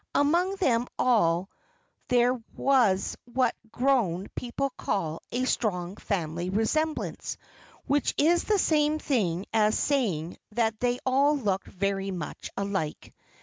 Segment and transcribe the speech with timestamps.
[0.15, 1.47] Among them all
[2.07, 7.37] there was what grown people call "a strong family resemblance,"
[7.85, 13.13] which is the same thing as saying that they all looked very much alike.